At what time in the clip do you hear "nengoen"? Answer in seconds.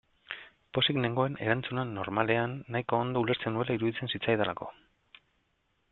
1.03-1.35